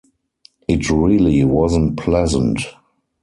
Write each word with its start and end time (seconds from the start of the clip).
It 0.67 0.89
really 0.89 1.43
wasn't 1.43 1.95
pleasant. 1.99 2.59